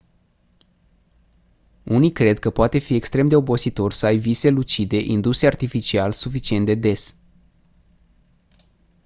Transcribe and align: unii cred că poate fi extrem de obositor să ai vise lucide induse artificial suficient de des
unii 1.83 2.11
cred 2.11 2.39
că 2.39 2.49
poate 2.49 2.77
fi 2.77 2.93
extrem 2.95 3.27
de 3.27 3.35
obositor 3.35 3.93
să 3.93 4.05
ai 4.05 4.17
vise 4.17 4.49
lucide 4.49 4.97
induse 4.99 5.47
artificial 5.47 6.11
suficient 6.11 6.65
de 6.65 6.75
des 6.75 7.15